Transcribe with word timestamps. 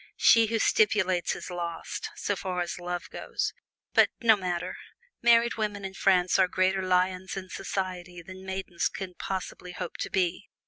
She 0.17 0.47
who 0.47 0.57
stipulates 0.57 1.35
is 1.35 1.51
lost, 1.51 2.09
so 2.15 2.35
far 2.35 2.61
as 2.61 2.79
love 2.79 3.07
goes 3.11 3.53
but 3.93 4.09
no 4.19 4.35
matter! 4.35 4.75
Married 5.21 5.57
women 5.57 5.85
in 5.85 5.93
France 5.93 6.39
are 6.39 6.47
greater 6.47 6.81
lions 6.81 7.37
in 7.37 7.49
society 7.49 8.23
than 8.23 8.43
maidens 8.43 8.89
can 8.89 9.13
possibly 9.13 9.73
hope 9.73 9.97
to 9.97 10.09
be. 10.09 10.49